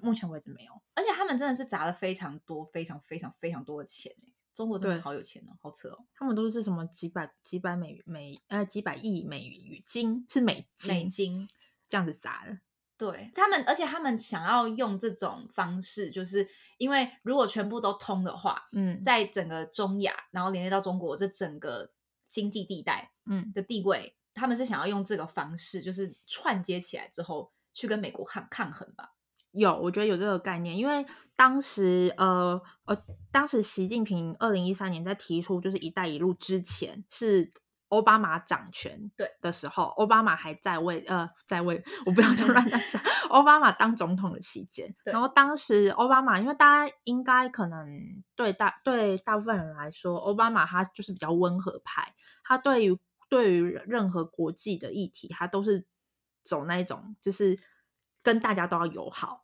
[0.00, 0.72] 目前为止没有。
[0.94, 11.48] 而且他们真的是砸了非常多、非常、非常、非常多的钱哎、中国真的好有钱哦，好扯哦，他们都是什么几百几百美美呃几百亿美金是美金美金。
[11.88, 12.58] 这样子砸的。
[12.96, 16.48] 对他们，而且他们想要用这种方式，就是
[16.78, 21.90] 因为如果全部都通的话，嗯在整个中亚，然后连接到中国这整个
[22.32, 29.14] 经济地带嗯，的地位，他们是想要用这个方式，就是串接起来之后，去跟美国抗抗衡吧。
[29.52, 37.52] 有，我觉得有这个概念，因为当时呃呃，当时习近平二零一三年在提出就是“一带一路”之前是。
[37.92, 43.02] 奥巴马掌权对的时候，奥巴马还在位，呃，在位，我不要就乱讲。
[43.28, 47.86] 奥巴马当总统的期间，然后当时奥巴马，因为大家应该可能
[48.34, 55.86] 对大对大部分人来说，奥巴马他就是比较温和派，他对于对于任何国际的议题，他都是
[56.42, 57.58] 走那一种，就是
[58.22, 59.41] 跟大家都要友好，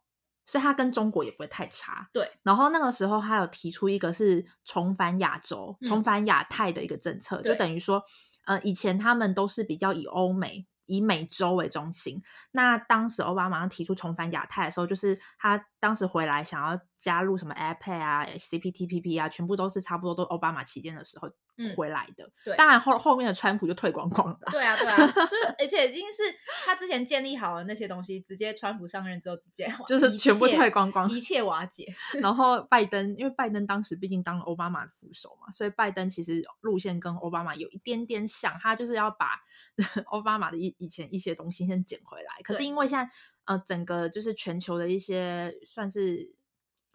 [0.48, 2.08] 所以他跟中国也不会太差。
[2.12, 8.02] 对，然后那个时候他有提出一个是重返亚洲、嗯重返亚太的一个政策，就等于说，
[8.46, 10.66] 呃，以前他们都是比较以欧美。
[10.90, 22.30] 以美洲为中心，那当时奥巴马提出重返亚太的时候，就是他当时回来想要加入什么 iPad 啊、CPTPP 啊，全部都是差不多都奥巴马期间的时候嗯回来的。
[22.44, 24.38] 对当然后后面的川普就退光光了。
[24.50, 26.22] 对啊，对啊，所以 而且已经是
[26.64, 31.87] 他之前建立好的那些东西，直接川普上任之后直接 就是全部退光光一切瓦解。
[32.20, 39.40] 然后拜登，因为拜登当时毕竟当了奥巴马的副手嘛，所以拜登其实路线跟奥巴马有一点点像，他就是要把
[40.06, 42.42] 奥巴马的以以前一些东西先捡回来。
[42.42, 43.11] 可是因为现在
[43.44, 46.37] 呃整个就是全球的一些算是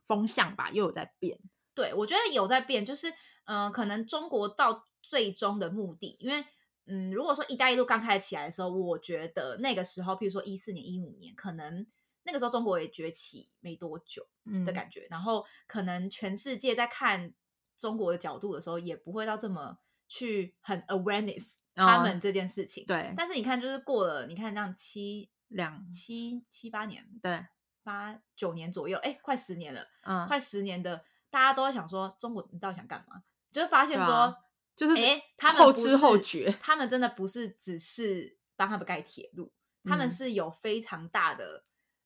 [0.05, 1.39] 风向吧，又有在变。
[1.73, 3.09] 对，我觉得有在变，就是
[3.45, 6.45] 嗯、呃可能中国到最终的目的，因为
[6.85, 11.87] 嗯，如果说“一带一路”刚开始起来的时候，我觉得那个时候，譬如说一四年、一五年，可能
[12.23, 17.33] 那个时候中国也崛起没多久嗯的感觉，然后可能全世界在看
[17.77, 19.77] 中国的角度的时候，也不会到这么
[20.09, 22.85] 去很 awareness 他哦们这件事情。
[22.85, 27.45] 对但是你看，就是过了，你看这样七两七七八年，对，
[27.83, 29.87] 八九年左右，哎，快十年了。
[30.03, 33.23] 嗯，快十年的，大家都在想说，中国你到底想干嘛？
[33.51, 34.37] 就会发现说，啊
[34.75, 36.49] 就是哎、他们后知后觉。
[36.61, 39.51] 他们真的不是只是帮他们盖铁路，
[39.83, 41.63] 他们嗯是有非常大的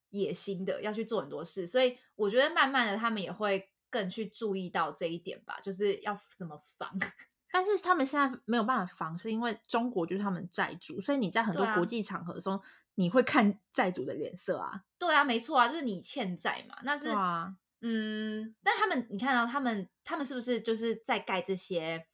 [0.10, 1.66] 野心的，要去做很多事。
[1.66, 6.92] 所以我觉得慢慢的，他们也会更去注意到这一点吧，就是要怎么防。
[7.50, 12.62] 但是他们现在没有办法防，是因为中国就是他们债主，所以你在很多国际场合的时候，
[13.00, 14.84] 你会看债主的脸色啊。
[14.98, 22.08] 对啊，没错啊，就是你欠债嘛，那是啊，嗯，但他们你看到、他们，他们是不是就是在盖这些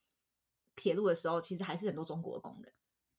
[0.76, 2.74] 铁路的时候，其实还是很多中国的工人。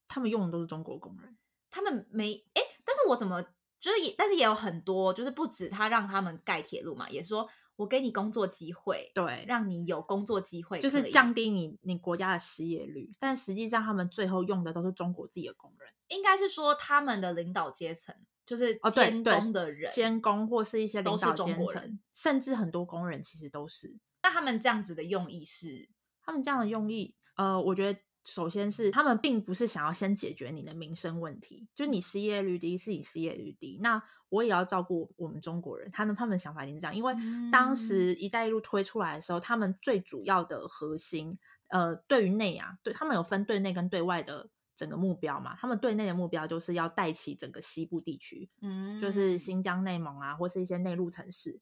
[0.07, 1.39] 他们用的都是中国工人。
[1.71, 3.43] 他们没哎，但是我怎么
[3.81, 11.35] 就是也，但是也有很多，就是不止他让他们盖铁路嘛，也说我给你工作机会，对让你有工作机会，就是降。
[11.35, 18.15] 低你你国家的失业率，但实际上他们最后用的都是中国自己的工人，应该是说他们的领导阶层，
[18.47, 25.89] 就是哦，对监对工的人，监工或是一些领都是导阶中国人层，甚至很多工人其实都是那他们这样子的用意是，
[26.23, 27.17] 他们这样的用意。
[27.37, 37.15] 呃，我觉得首先是他们并不是想要先解决你的民生问题，就是你失业率低是你失业率低，那我也要照顾我们中国人，他们他们的想法一定是这样，因为
[37.53, 37.77] 当嗯。
[37.77, 51.61] 时“一带一路”推出来的时候，他们最主要的核心，呃，对于内啊，对他们有分对内跟对外的整个目标嘛，他们对内的目标就是要带起整个西部地区，嗯就是新疆、内蒙啊，或是一些内陆城市，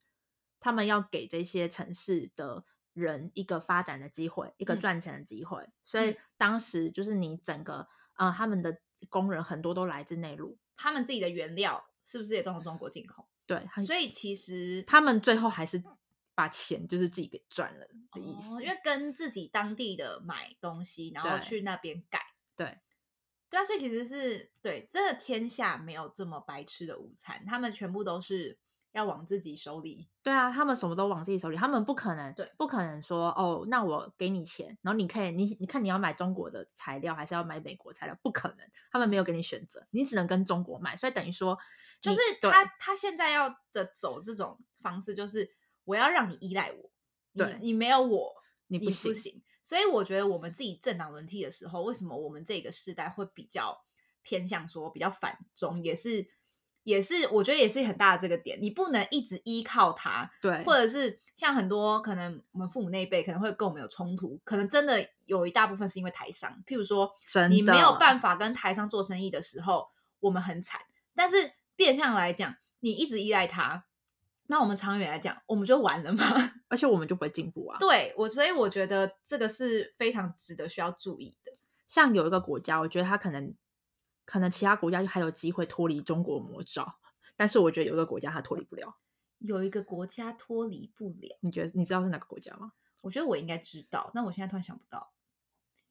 [0.60, 5.68] 他们要给这些城市的人一个发展的机会，一个嗯赚钱的机会。
[5.84, 8.78] 所以嗯当时就是你整个呃，他们的
[9.08, 13.26] 工人很多都来自内陆，他们自己的原料是不是也都从中国进口？
[13.46, 15.82] 对，所以其实他们最后还是
[16.34, 22.20] 把钱就是自己给赚了的意思，因为跟自己当地的买东西，然后去那边改。
[22.56, 22.78] 对，
[23.50, 28.58] 对啊，所以其实是对，真的天下没有这么白吃的午餐，他们全部都是。
[28.92, 38.16] 要往自己手里，对啊，他们什么都往自己手里，他们不可能，对，不可能说哦，那我给你钱，然后你可以，你你看你要买中国的材料，还是要买美国材料？
[38.22, 38.58] 不可能，
[38.90, 41.58] 他们没有给你选择，你只能跟中国买，所以等于说，
[42.02, 45.50] 就是他他现在要的走这种方式，就是
[45.84, 46.90] 我要让你依赖我，
[47.34, 48.34] 对，你没有我，
[48.66, 49.42] 你不行。
[49.62, 53.86] 所以我觉得我们自己政党轮替的时候，为什么我们这个时代会比较
[54.20, 56.28] 偏向说比较反中，也是。
[56.84, 67.12] 也是，我觉得也是很大的这个点，你不能一直依靠他，对，或者是像很多可能我们父母那一辈可能会跟我们有冲突，可能真的有一大部分是因为台商，譬如说
[67.48, 70.80] 你没有办法跟台商做生意的时候，我们很惨。
[71.14, 73.84] 但是变相来讲，你一直依赖他，
[74.48, 76.24] 那我们长远来讲，我们就完了嘛，
[76.66, 77.78] 而且我们就不会进步啊。
[77.78, 81.52] 对我，所以我觉得这个是非常值得需要注意的。
[81.86, 83.54] 像有一个国家，我觉得他可能。
[84.24, 86.96] 可能其他国家还有机会脱离中国魔爪，
[87.36, 88.96] 但是我觉得有一个国家它脱离不了。
[89.38, 92.72] 有一个国家脱离不了，你觉得你知道是哪个国家吗？
[93.00, 95.12] 我觉得我应该知道，但我现在突然想不到。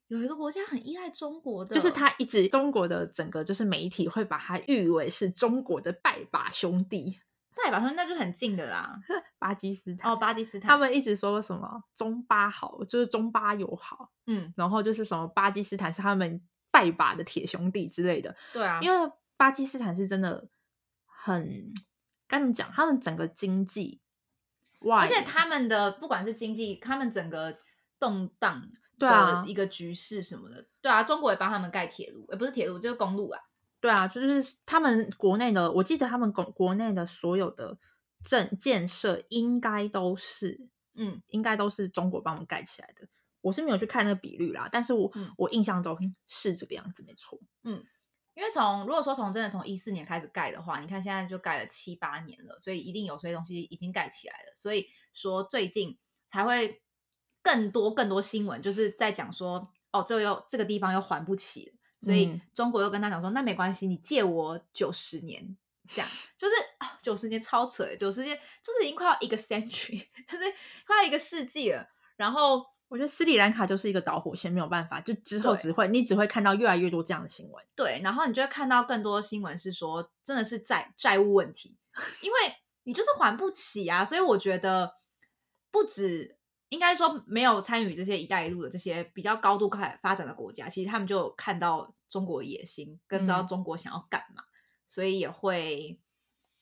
[0.07, 7.19] 有一个国家很依赖中国的，就是他一直中国的整个就是媒体会把他誉为是中国的拜把兄弟。
[7.61, 8.97] 拜把兄弟那就很近的啦，
[9.37, 16.41] 巴基斯坦哦，巴基斯坦，他们一直说什么中巴好，就是中巴友好，嗯，然后就是什么巴基斯坦是他们。
[16.71, 20.47] 拜把的铁兄弟之类的，对啊，因为巴基斯坦是真的
[21.05, 21.73] 很，
[22.27, 22.71] 该怎么讲？
[22.71, 23.99] 他们整个经济，
[24.79, 27.59] 哇而且他们的不管是经济，他们整个
[27.99, 33.39] 动荡的一个局势什么的，对啊，中国也帮他们盖铁路，也不是铁路，就是公路啊，
[33.79, 37.77] 对啊，就是他们国内的，我记得他们国国内的所有的
[38.23, 43.07] 政建设，应该都是，嗯，应该都是中国帮我们盖起来的。
[43.41, 47.39] 我是没有去看那个比率啦，但是我我印象中是这个样子，没错。
[47.63, 47.83] 嗯，
[48.35, 54.53] 因为从如果说从真的从一四年开始盖的话，你看现在就盖了七八年了，所以一定有些东西已经盖起来了。
[54.55, 55.97] 所以说最近
[56.29, 56.81] 才会
[57.41, 70.43] 更多更多新闻，就是在讲说哦，这又这个地方又还不起了，所以中国又跟他讲说，那没关系，你借我九十年，这样就是啊，九十年超扯，九十年就是已经快要一个 century， 就是
[70.85, 72.70] 快要一个世纪了，然后。
[72.91, 77.65] 我觉得斯里兰卡就是一个导火线，没有办法，就之后只会你只会看到越来越多这样的新闻。
[77.73, 81.77] 对，然后你就会看到更多新闻是说，真的是债债务问题，
[82.21, 82.37] 因为
[82.83, 84.03] 你就是还不起啊。
[84.03, 84.93] 所以我觉得
[85.71, 94.43] 不止应该说没有参与这些“一带一路”的这些比较高度开发展的国家，其实他们就看到中国野心，跟知道中国想要干嘛，
[94.89, 95.97] 所以也会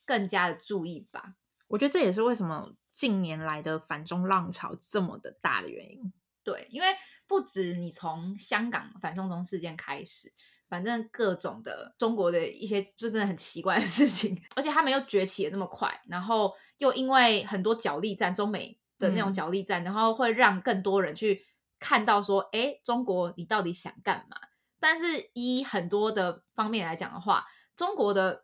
[0.06, 1.34] 更加的注意吧。
[1.70, 6.12] 我觉得这也是为什么近年来的反中浪潮这么的大的原因。
[6.44, 6.88] 对，因为
[7.28, 10.34] 不止你从香港反送中事件开始，
[10.68, 21.46] 反正各种的中国的一些就真的很奇怪的事情， 而且他们又崛起的那么快，然后又因为很多角力战，中美的那种角力战，然后会让更多人去
[21.80, 24.36] 看到说，哎，中国你到底想干嘛？
[24.78, 27.46] 但是以很多的方面来讲的话，
[27.78, 28.44] 中国的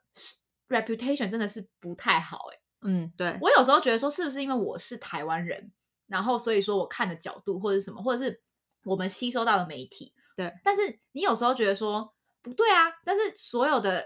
[0.69, 5.71] reputation 真的是不太好，哎，嗯，对我有时候觉得说，是不是因为我是台湾人？
[6.07, 8.41] 然后，所以说我看的角度或者什么，或者是
[8.83, 10.53] 我们吸收到的媒体，对。
[10.63, 14.05] 但是你有时候觉得说不对啊，但是所有的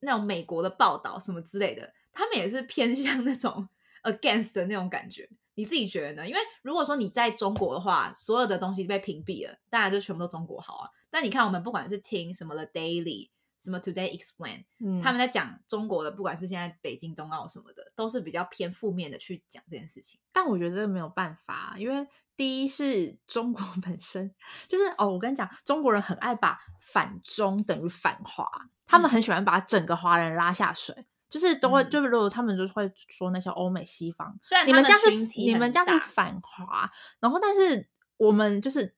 [0.00, 3.66] 那种美国的报道什么之类的，他们也是偏 向那种
[4.02, 5.26] against 的那种感觉。
[5.54, 6.28] 你自己觉得呢？
[6.28, 10.90] 因为如果说你在中国的话，所有的东西被屏蔽了，当然就全部都中国好啊。
[11.10, 13.30] 但你看，我们不管是听什么的 Daily。
[13.62, 14.64] 什么 Today Explain，
[15.02, 20.18] 他们在讲中国的，不管是现在北京冬奥什么的，都是比较偏负面的去讲这件事情。
[20.32, 24.34] 但我觉得这个没有办法，因为第一是中国本身
[24.66, 28.50] 就是哦，我跟你讲，中国人很爱把反中等于反华，
[28.84, 38.96] 他们很喜欢把整个华人拉下水，就是都会就是如果他们就会说那些欧美西方，虽然你们家是你们家是反华，然后但是我们就是。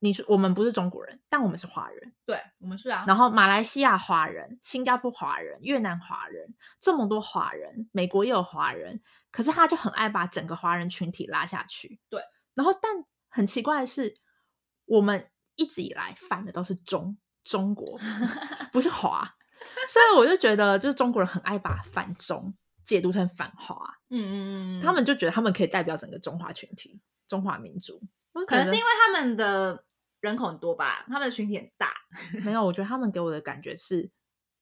[0.00, 2.12] 你是我们不是中国人，但我们是华人。
[2.24, 3.04] 对，我们是啊。
[3.06, 12.00] 然后马来西亚华人、新加坡华人、越南华人，这么多华人，美国也有华人，可是他就很爱把整个华人群体拉下去。
[12.08, 12.20] 对。
[12.54, 14.16] 然后，但很奇怪的是，
[14.86, 17.98] 我们一直以来反的都是中中国，
[18.72, 19.36] 不是华。
[19.88, 23.76] 所以我就觉得，就是中国人很爱把反中解读成反华。
[24.10, 24.34] 嗯嗯
[24.80, 24.82] 嗯。
[24.82, 28.00] 他们就觉得他们可以代表整个中华群体、中华民族。
[28.44, 29.84] 可能是因为他们的
[30.20, 31.94] 人口很多吧，他们的群体很大。
[32.44, 34.10] 没有，我觉得他们给我的感觉是，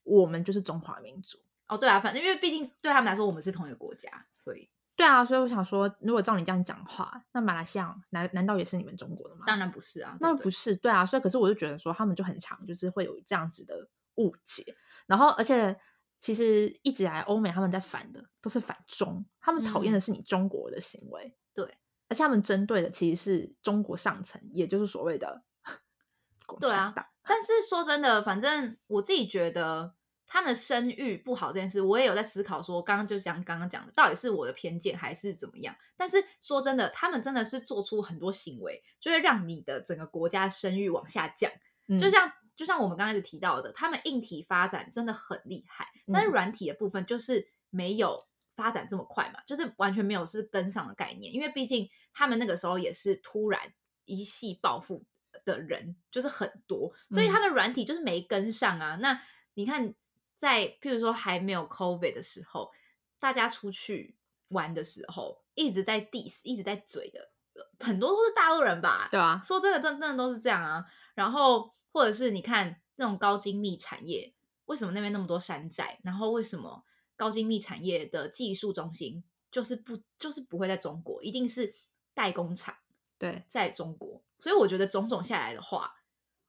[0.02, 1.38] 我们就是中华民族。
[1.66, 9.44] 哦，对啊，反正因为毕竟对他们来说，我们是同一个国家，所以对啊，所以我想说，如果照你这样讲话，那马来西亚难难道也是你们中国的吗？
[9.46, 15.74] 当然不是啊，那不是，对啊，所以可是我就觉得说，他们就很常就是会有这样子的误解，然后而且
[16.20, 21.78] 其实一直以来欧美他们在反的都是反中，他们讨厌的是你中国的行为，对，
[22.08, 25.42] 而且他们针对的其实是中国上层，也就是所谓的
[26.46, 27.06] 共产党。
[27.22, 29.94] 但是说真的，反正我自己觉得。
[30.26, 32.60] 他们的声誉不好这件事，我也有在思考。
[32.60, 35.76] 说刚刚就像刚刚讲的，到底是我的偏见还是怎么样？
[35.96, 41.52] 但是说真的，他们真的是做出很多行为，就会让你的整个国家声誉往下降。
[42.00, 48.26] 就像就像我们刚开始提到的，他们硬体发展真的很厉害，但是软体的部分就是没有
[48.56, 51.32] 发展这么快嘛，就是完全没有是跟上的概念。
[51.32, 53.72] 因为毕竟他们那个时候也是突然
[54.04, 55.04] 一系暴富
[55.44, 58.96] 的人，就是很多，所以他的软体就是没跟上啊。
[58.96, 59.20] 那
[59.54, 59.94] 你看。
[60.36, 62.70] 在譬如说还没有 COVID 的时候，
[63.18, 64.16] 大家出去
[64.48, 67.30] 玩的时候，一直在 diss，一直在嘴的，
[67.78, 69.08] 很多都是大陆人吧？
[69.10, 70.84] 对啊，说真的，真真的都是这样啊。
[71.14, 74.34] 然后或者是你看那种高精密产业，
[74.66, 75.98] 为什么那边那么多山寨？
[76.02, 76.84] 然后为什么
[77.16, 81.72] 高精密产业的技术中心就是不就是不会在中国，一定是
[82.12, 82.74] 代工厂？
[83.18, 84.20] 对，在中国。
[84.40, 85.94] 所以我觉得种种下来的话，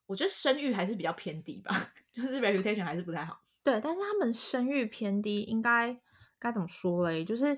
[0.08, 3.42] 我觉得声誉还是比较偏低吧， 就是 reputation 还是不太好。
[3.64, 6.00] 对，但是他们声誉偏低，应该
[6.40, 7.24] 该怎么说嘞？
[7.24, 7.58] 就是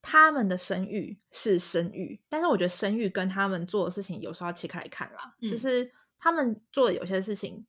[0.00, 5.34] 他们的声誉是声誉，但是我觉得声誉跟他们做的事情有时候要切开来看啦。
[5.40, 7.66] 就是他们做的有些事情，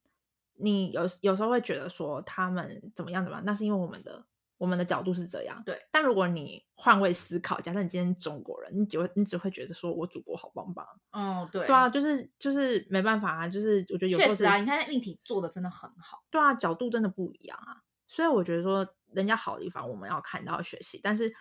[0.56, 4.26] 你有有时候会觉得说他们怎么样怎么样，那是因为我们的。
[4.64, 5.78] 我们的角度是这样，对。
[5.92, 10.88] 但如果你换位思考，假设你今天中国人，你只会你只会觉得说我祖国好棒棒。
[11.12, 16.24] 哦，对，对啊，就是就是没办法啊，就是我觉得有确实啊，你看那命题做的真的很好。
[16.32, 21.36] 对啊，角度真的不一样啊，所以我觉得说人家好的地方我们要看到学习，但是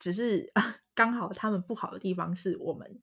[0.00, 0.52] 只是
[0.96, 3.00] 刚好他们不好的地方是我们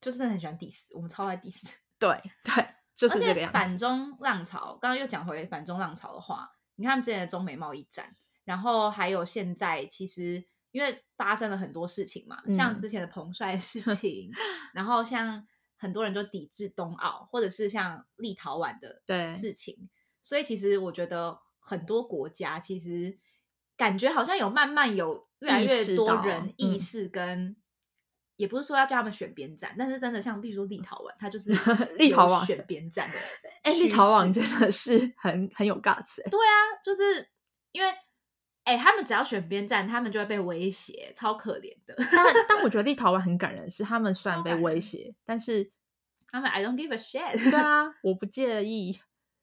[0.00, 1.62] 就是很喜欢 diss，我们超爱 diss。
[2.00, 2.08] 对
[2.42, 2.66] 对，
[2.96, 3.52] 就是这个样子。
[3.52, 8.16] 反中浪潮，刚刚又讲回反中浪潮的话，你看之前的中美贸易战。
[8.48, 14.30] 然后还有现在，其实因为发生了很多事情嘛，像之前的彭帅事 情，
[14.72, 15.46] 然后像
[15.76, 19.02] 很多人就抵制冬奥，或者是像立陶宛的
[19.34, 19.90] 事情，
[20.22, 23.18] 所以其实我觉得很多国家其实
[23.76, 27.54] 感觉好像有慢慢有越来越多人意识跟，
[28.36, 31.52] 也不是说要叫他们选边站，但是真的像比如说立陶宛，他就是
[31.98, 33.18] 立陶宛选边站的，
[33.64, 37.28] 哎，立陶宛真的是很很有 guts，对啊，就是
[37.72, 37.94] 因为。
[38.68, 41.94] 哎，他们只要选边站，他们就会被威胁，超可怜的。
[41.96, 45.72] 但但我觉得立陶宛很感人，是他们虽然被威胁，但是
[46.30, 47.50] 他们 I don't give a shit。
[47.50, 48.98] 对啊， 我不介意，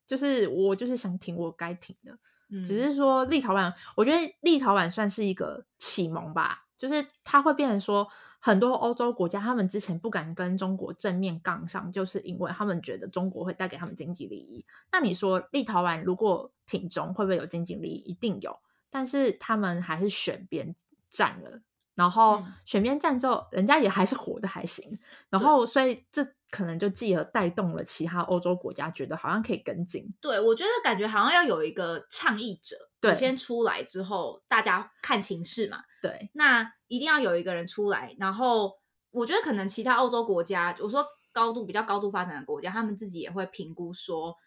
[0.06, 2.16] 就是我就是想挺我该挺的。
[2.64, 8.08] 只是说立陶宛，我觉得立陶宛算是一个启蒙吧，就是它会变成说
[8.40, 14.64] 很多欧洲国家，他们之前不敢跟中国正面杠上，就是因为他们觉得中国会带给他们经济利益。
[14.92, 18.12] 那你说立陶宛如果挺中，会不会有经济利益？
[18.12, 18.56] 一定有。
[18.96, 20.74] 但是他们还是选边
[21.12, 21.60] 站了，
[21.96, 24.98] 然后选边站之后，人家也还是活的还行，
[25.30, 30.08] 然后所以这可能就继而带动了其他欧洲国家，觉得好像可以跟进。
[30.22, 35.80] 对，我觉得感觉好像要有一个倡议者，对，先出来之后，大家看情势嘛。
[36.02, 38.72] 对，那一定要有一个人出来，然后
[39.12, 44.38] 我觉得可能其他欧洲国家，我说高度比较高度发展的国家，他们自己也会评估说。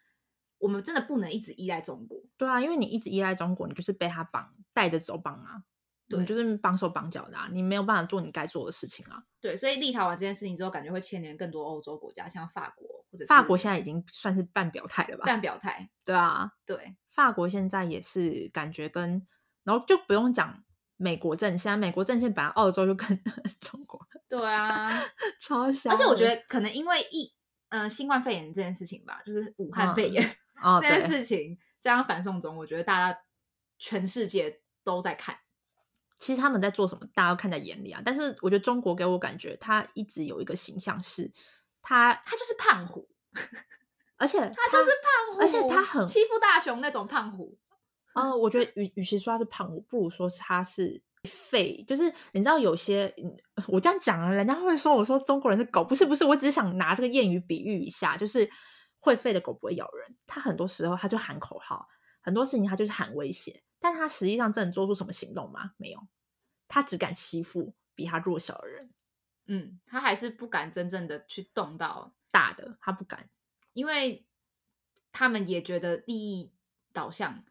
[0.58, 5.62] 我们真的不能一直依赖中国，对啊，因为你一直依赖中国，你就是被他绑带着走绑啊，
[6.08, 9.22] 对就是绑手绑脚的，啊，你没有办法做你该做的事情啊。
[9.40, 15.24] 对，所以立陶宛这件事情之后，感觉会牵连更多欧洲国家，像法国或者法国现在已经算是半表态了吧？
[15.26, 19.26] 半表态，对啊，对，法国现在也是感觉跟，
[19.62, 20.64] 然后就不用讲
[20.96, 23.06] 美国阵线，美国阵线本来澳洲就跟
[23.60, 24.90] 中国，对啊，
[25.40, 27.32] 超小，而且我觉得可能因为一
[27.68, 30.36] 嗯新冠肺炎这件事情吧，就是武汉肺炎。
[30.82, 33.20] 这件事情加上反送中，我觉得大家
[33.78, 35.38] 全世界都在看。
[36.20, 38.02] 其实他们在做什么，大家都看在眼里啊。
[38.04, 41.30] 但是我觉得中国给我感觉，他一直有一个形象是，
[41.80, 43.08] 他他就是胖虎，
[44.16, 44.90] 而且 他就是
[45.30, 47.56] 胖虎，而且他很欺负大雄那种胖虎。
[48.14, 51.84] 呃， 我觉得与与其说他是胖虎，不如说是他是废。
[51.86, 53.14] 就是你知道，有些
[53.68, 58.50] 我这样讲了，人家会说我说中国人是狗，不是不是，我只是想拿这个谚语比喻一下，就是。
[58.98, 61.88] 会吠的狗不会咬人，它很多时候它就喊口号，
[62.20, 65.72] 很多事情它就是喊威胁，但他实际上真的做出什么行动吗？
[65.76, 66.08] 没有，
[66.66, 68.92] 它只敢欺负比它弱小的人，
[69.46, 73.30] 嗯，它还是不敢真正的去动到大的，它不敢，
[73.72, 74.26] 因为
[75.12, 76.52] 他们也觉得利益
[76.92, 77.44] 导向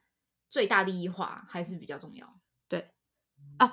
[0.50, 2.40] 最大利益化还是比较重要。
[2.68, 2.92] 对，
[3.60, 3.72] 哦，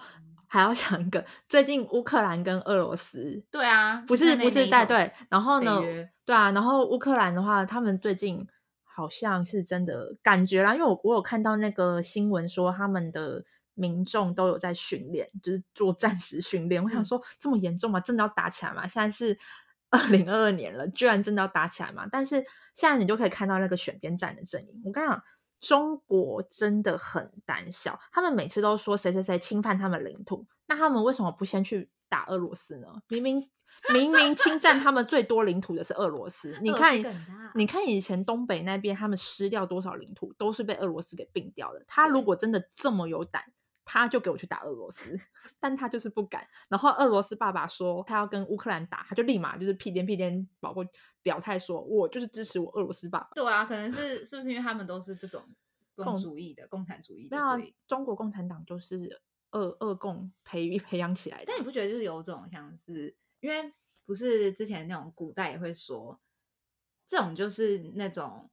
[0.54, 5.80] 还要想一个，最近乌克兰跟俄罗斯，对啊，不是不是带队，然后呢，
[6.24, 8.46] 对啊，然后乌克兰的话，他们最近
[8.84, 13.44] 好像是真的感觉啦，因为我我有看到那个新闻说他们的
[13.74, 16.80] 民众都有在训练，就是做战时训练。
[16.84, 17.98] 我想嗯说这么严重吗？
[17.98, 18.86] 真的要打起来吗？
[18.86, 19.36] 现在是
[19.90, 22.06] 二零二二年了，居然真的要打起来吗？
[22.12, 22.36] 但是
[22.76, 25.20] 现在你就可以看到那个选边站的阵营，我跟你讲。
[25.60, 32.88] 中国真的很胆小，他们每次都说谁谁谁侵犯他们领土，那他们为什么不先去打俄罗斯呢？
[33.08, 33.50] 明明
[33.92, 36.96] 明明侵占他们最多领土的是俄罗斯，你看
[37.54, 41.84] 你看以前东北那边他们失掉多少领土，都是被俄罗斯给并掉的。
[41.88, 43.42] 他如果真的这么有胆，
[43.84, 45.18] 他就给我去打俄罗斯，
[45.60, 46.46] 但他就是不敢。
[46.68, 50.84] 然后俄罗斯爸爸说他要跟乌克兰打，他就立马就是屁颠屁颠跑过
[51.22, 53.30] 表态说，我就是支持我俄罗斯爸爸。
[53.34, 55.42] 对啊，可能是是不是因为他们都是这种
[55.94, 59.20] 共共主义的、共产主义的，没有啊中国共产党就是
[59.52, 61.46] 俄俄共培育培养起来的啊。
[61.48, 63.72] 但你不觉得就是有种像是，因为
[64.06, 66.18] 不是之前那种古代也会说，
[67.06, 68.50] 这种就是那种，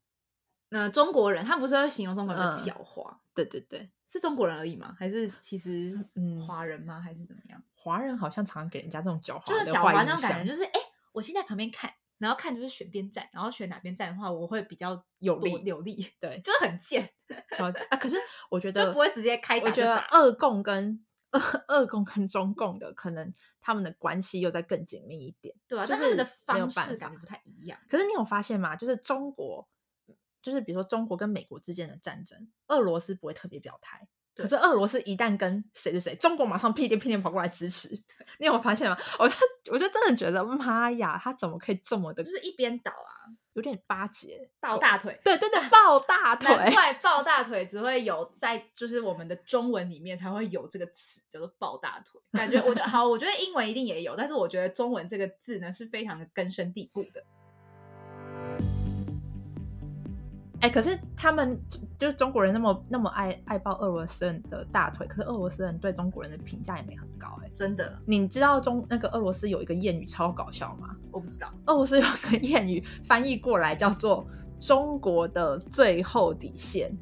[0.71, 4.95] 呃，中国人他们不是会形容中国人的嗯狡猾，对对对，是中国人而已吗？
[4.97, 6.99] 还是其实嗯华人吗？
[6.99, 7.61] 还是怎么样？
[7.75, 10.79] 华人好像常常给人家这种狡猾就是狡猾那种感觉，就是哎、诶
[11.11, 17.09] 我先在旁边看，然后看就是选边站，然后选哪边站的话，我会比较有利有利，对就是很贱，
[17.55, 17.97] 超啊。
[17.97, 18.15] 可是
[18.49, 25.53] 我觉得就不会直接开打我觉得二共跟二 二共跟中共的可能他们的关系又再更紧密一点。
[25.67, 26.15] 对啊、就是
[26.45, 27.77] 方式感觉不太一样。
[27.89, 28.75] 可是你有发现吗？
[28.75, 29.67] 就是中国，
[30.41, 34.07] 就是比如说中国跟美国之间的战争，俄罗斯不会特别表态。
[34.33, 37.89] 可是俄罗斯一旦跟谁谁谁，中国马上屁颠屁颠跑过来支持。
[38.39, 38.97] 你有发现吗？
[39.19, 39.35] 我就
[39.71, 45.19] 我就真的觉得，妈呀，他怎么可以这么的，就是一边倒啊，有点巴结抱大腿。
[45.21, 46.55] 对对对，抱大腿。
[46.55, 52.19] 难 怪抱大腿只会有在就是我们的中文里面才会有这个词叫做抱大腿。
[52.31, 57.21] 感觉我觉得好，我觉得英文一定也有，但是我觉得中文这个字呢是非常的根深蒂固的。
[60.61, 61.59] 哎、可是他们
[61.99, 70.95] 就是中国人那么那么爱爱抱俄罗斯人的大腿，可是俄罗斯人对中国人的评价也没很高哎、真的，你知道中那个俄罗斯有一个谚语超搞笑吗？
[71.11, 71.51] 我不知道。
[71.65, 74.25] 俄罗斯有个谚语翻译过来叫做
[74.59, 76.95] “中国的最后底线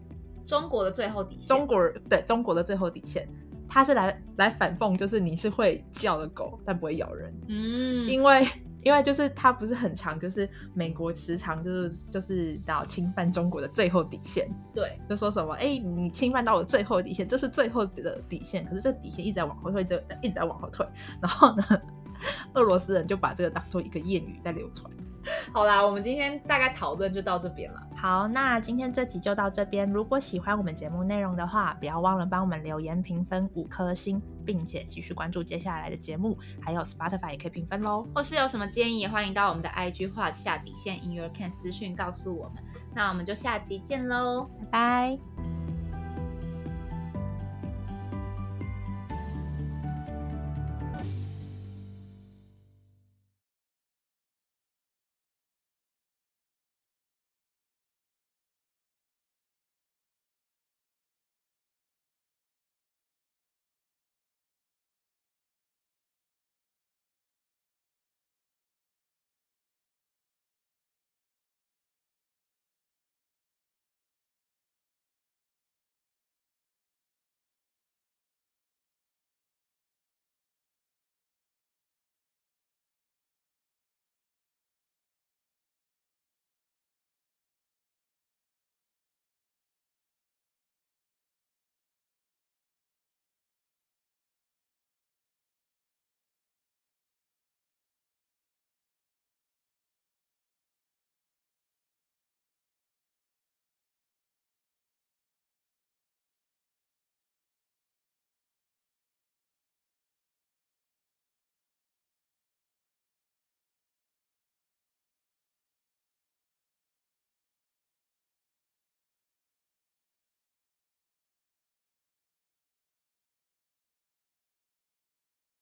[0.46, 3.28] 中国的最后底”，线，中国人对中国的最后底线，
[3.68, 8.48] 它是来来反讽，就是你是会叫的狗，但不会咬人，嗯，因为
[8.90, 20.84] 因为就是它不是很长，就是美国时常就是就是到侵犯中国的最后底线，对，就说什么哎、你侵犯到我最后底线，这是最后的底线，可是这底线一直在往后退，就一直在往后退，
[21.22, 21.64] 然后呢，
[22.56, 24.92] 俄罗斯人就把这个当做一个谚语在流传。
[25.54, 27.82] 好啦，我们今天大概讨论就到这边了。
[27.96, 29.90] 好，那今天这集就到这边。
[29.90, 38.08] 如果喜欢我们节目内容的话，不要忘了帮我们留言评分五颗星，并且继续关注接下来的节目，还有 Spotify 也可以评分喽。
[38.16, 42.64] 或是有什么建议，也欢迎到我们的 IG 画下底线 in your can 私讯告诉我们。
[42.96, 44.50] 那我们就下集见喽。
[44.60, 45.59] 拜拜。